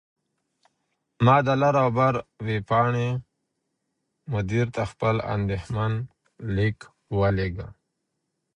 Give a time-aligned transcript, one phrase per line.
[1.25, 2.13] ما د «لر او بر»
[2.45, 3.09] ویبپاڼې
[4.33, 5.91] مدیر ته خپل اندیښمن
[6.55, 6.79] لیک
[7.19, 7.67] ولیږه.